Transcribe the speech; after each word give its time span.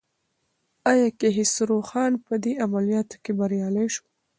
ایا 0.91 1.07
کیخسرو 1.19 1.79
خان 1.89 2.11
په 2.25 2.33
دې 2.43 2.53
عملیاتو 2.65 3.15
کې 3.23 3.31
بریالی 3.39 3.87
شو؟ 3.93 4.05